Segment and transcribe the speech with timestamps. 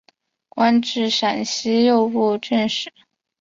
[0.49, 2.91] 官至陕西右布政使。